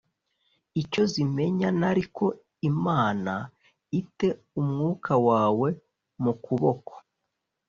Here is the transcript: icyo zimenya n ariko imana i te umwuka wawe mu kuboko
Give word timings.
icyo 0.81 1.03
zimenya 1.13 1.69
n 1.79 1.81
ariko 1.91 2.23
imana 2.69 3.33
i 3.99 4.01
te 4.17 4.29
umwuka 4.59 5.13
wawe 5.27 5.69
mu 6.23 6.33
kuboko 6.43 6.93